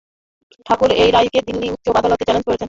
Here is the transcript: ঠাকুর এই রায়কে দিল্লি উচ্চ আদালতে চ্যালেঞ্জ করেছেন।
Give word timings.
ঠাকুর 0.65 0.89
এই 0.95 1.09
রায়কে 1.11 1.39
দিল্লি 1.47 1.67
উচ্চ 1.69 1.85
আদালতে 1.91 2.23
চ্যালেঞ্জ 2.23 2.45
করেছেন। 2.45 2.59